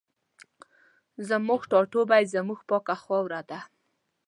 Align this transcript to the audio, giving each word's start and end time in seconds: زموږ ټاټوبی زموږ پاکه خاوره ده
زموږ 1.27 1.61
ټاټوبی 1.71 2.23
زموږ 2.33 2.59
پاکه 2.69 2.95
خاوره 3.03 3.41
ده 3.49 3.59